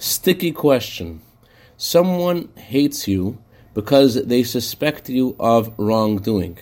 Sticky 0.00 0.52
question. 0.52 1.22
Someone 1.76 2.50
hates 2.54 3.08
you 3.08 3.38
because 3.74 4.14
they 4.26 4.44
suspect 4.44 5.08
you 5.08 5.34
of 5.40 5.72
wrongdoing, 5.76 6.56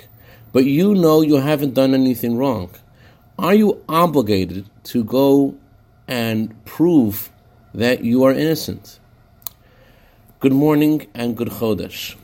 but 0.54 0.64
you 0.64 0.94
know 0.94 1.20
you 1.20 1.36
haven't 1.36 1.74
done 1.74 1.92
anything 1.92 2.38
wrong. 2.38 2.70
Are 3.38 3.52
you 3.52 3.84
obligated 3.90 4.64
to 4.84 5.04
go 5.04 5.54
and 6.08 6.64
prove 6.64 7.30
that 7.74 8.02
you 8.02 8.24
are 8.24 8.32
innocent? 8.32 8.98
Good 10.40 10.54
morning 10.54 11.06
and 11.12 11.36
good 11.36 11.48
Chodesh. 11.48 12.16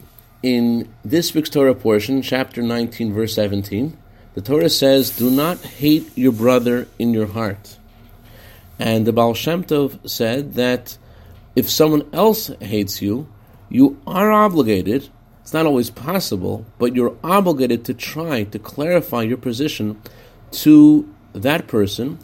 In 0.43 0.89
this 1.05 1.35
week's 1.35 1.51
Torah 1.51 1.75
portion, 1.75 2.23
chapter 2.23 2.63
19, 2.63 3.13
verse 3.13 3.35
17, 3.35 3.99
the 4.33 4.41
Torah 4.41 4.71
says, 4.71 5.11
Do 5.11 5.31
not 5.31 5.61
hate 5.61 6.11
your 6.17 6.33
brother 6.33 6.89
in 6.99 7.13
your 7.13 7.27
heart. 7.27 7.77
And 8.79 9.07
the 9.07 9.13
Baal 9.13 9.35
Shem 9.35 9.63
Tov 9.63 10.09
said 10.09 10.55
that 10.55 10.97
if 11.55 11.69
someone 11.71 12.09
else 12.13 12.51
hates 12.61 13.03
you, 13.03 13.29
you 13.69 14.01
are 14.07 14.33
obligated, 14.33 15.09
it's 15.41 15.53
not 15.53 15.67
always 15.67 15.91
possible, 15.91 16.65
but 16.79 16.95
you're 16.95 17.17
obligated 17.25 17.85
to 17.87 17.95
try 17.95 18.45
to 18.45 18.59
clarify 18.59 19.23
your 19.23 19.37
position 19.37 20.01
to 20.53 21.13
that 21.35 21.67
person, 21.67 22.19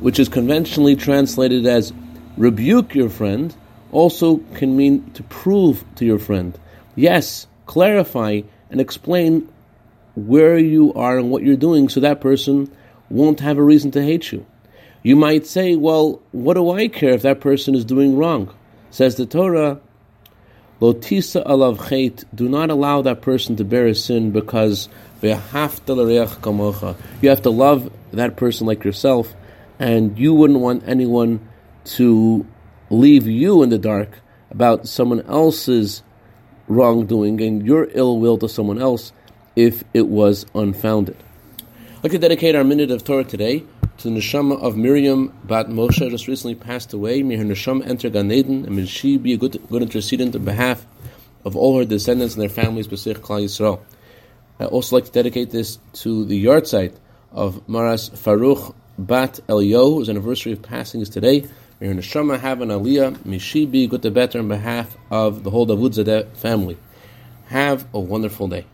which 0.00 0.18
is 0.18 0.28
conventionally 0.28 0.96
translated 0.96 1.66
as 1.66 1.92
rebuke 2.36 2.94
your 2.94 3.10
friend, 3.10 3.54
also 3.92 4.38
can 4.54 4.76
mean 4.76 5.10
to 5.12 5.22
prove 5.24 5.84
to 5.96 6.04
your 6.04 6.18
friend. 6.18 6.58
Yes, 6.96 7.46
clarify 7.66 8.42
and 8.70 8.80
explain 8.80 9.48
where 10.14 10.58
you 10.58 10.92
are 10.94 11.18
and 11.18 11.30
what 11.30 11.42
you're 11.42 11.56
doing 11.56 11.88
so 11.88 12.00
that 12.00 12.20
person 12.20 12.70
won't 13.08 13.40
have 13.40 13.58
a 13.58 13.62
reason 13.62 13.90
to 13.92 14.02
hate 14.02 14.32
you. 14.32 14.46
You 15.02 15.16
might 15.16 15.46
say, 15.46 15.76
well, 15.76 16.20
what 16.32 16.54
do 16.54 16.70
I 16.70 16.88
care 16.88 17.14
if 17.14 17.22
that 17.22 17.40
person 17.40 17.74
is 17.74 17.86
doing 17.86 18.16
wrong? 18.16 18.54
Says 18.90 19.16
the 19.16 19.24
Torah, 19.24 19.80
Lotisa 20.80 21.46
alav 21.46 21.78
chait, 21.78 22.24
do 22.34 22.48
not 22.48 22.70
allow 22.70 23.00
that 23.02 23.22
person 23.22 23.56
to 23.56 23.64
bear 23.64 23.86
a 23.86 23.94
sin 23.94 24.30
because 24.30 24.88
you 25.22 25.34
have 25.34 25.84
to 25.86 25.94
love 27.50 27.92
that 28.12 28.36
person 28.36 28.66
like 28.66 28.84
yourself, 28.84 29.34
and 29.78 30.18
you 30.18 30.34
wouldn't 30.34 30.60
want 30.60 30.86
anyone 30.86 31.48
to 31.84 32.46
leave 32.90 33.26
you 33.26 33.62
in 33.62 33.70
the 33.70 33.78
dark 33.78 34.18
about 34.50 34.86
someone 34.86 35.22
else's 35.22 36.02
wrongdoing 36.68 37.40
and 37.40 37.64
your 37.66 37.88
ill 37.92 38.18
will 38.18 38.36
to 38.38 38.48
someone 38.48 38.80
else 38.80 39.12
if 39.56 39.82
it 39.94 40.08
was 40.08 40.44
unfounded. 40.54 41.16
Like 42.02 42.12
to 42.12 42.18
dedicate 42.18 42.54
our 42.54 42.64
minute 42.64 42.90
of 42.90 43.04
Torah 43.04 43.24
today 43.24 43.64
to 44.00 44.08
the 44.08 44.18
neshama 44.18 44.58
of 44.62 44.78
Miriam 44.78 45.30
Bat 45.44 45.68
Moshe, 45.68 46.08
just 46.10 46.26
recently 46.26 46.54
passed 46.54 46.94
away. 46.94 47.22
May 47.22 47.36
her 47.36 47.44
neshama 47.44 47.86
enter 47.86 48.08
Gan 48.08 48.32
Eden, 48.32 48.64
and 48.64 48.74
may 48.74 48.86
she 48.86 49.18
be 49.18 49.34
a 49.34 49.36
good, 49.36 49.60
good 49.68 49.82
intercedent 49.82 50.34
on 50.34 50.42
behalf 50.42 50.86
of 51.44 51.54
all 51.54 51.78
her 51.78 51.84
descendants 51.84 52.34
and 52.34 52.40
their 52.40 52.48
families, 52.48 52.88
B'sich 52.88 53.16
Klal 53.16 53.44
Yisrael. 53.44 53.80
I 54.58 54.64
also 54.64 54.96
like 54.96 55.04
to 55.04 55.12
dedicate 55.12 55.50
this 55.50 55.78
to 55.94 56.24
the 56.24 56.42
yahrzeit 56.42 56.94
of 57.30 57.68
Maras 57.68 58.08
Faruch 58.08 58.74
Bat 58.98 59.40
Elio, 59.48 59.90
whose 59.90 60.08
anniversary 60.08 60.52
of 60.52 60.62
passing 60.62 61.02
is 61.02 61.10
today. 61.10 61.46
May 61.78 61.88
her 61.88 61.94
neshama 61.94 62.40
have 62.40 62.62
an 62.62 62.70
aliyah. 62.70 63.22
May 63.26 63.38
she 63.38 63.66
be 63.66 63.86
good 63.86 64.00
to 64.02 64.10
better 64.10 64.38
on 64.38 64.48
behalf 64.48 64.96
of 65.10 65.44
the 65.44 65.50
whole 65.50 65.66
Davud 65.66 65.92
Zadeh 65.92 66.26
family. 66.38 66.78
Have 67.48 67.86
a 67.92 68.00
wonderful 68.00 68.48
day. 68.48 68.64